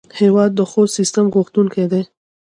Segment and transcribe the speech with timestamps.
[0.19, 2.01] هېواد د ښو سیسټم غوښتونکی دی.